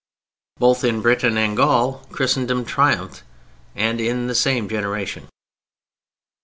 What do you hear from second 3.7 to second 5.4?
and in the same generation.